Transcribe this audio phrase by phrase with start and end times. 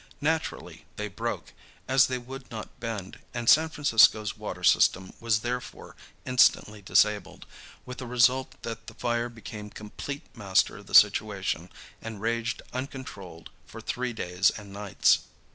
[0.21, 1.53] Naturally they broke,
[1.87, 7.45] as they would not bend, and San Francisco's water system was therefore instantly disabled,
[7.85, 11.69] with the result that the fire became complete master of the situation
[12.01, 15.19] and raged uncontrolled for three days and nights.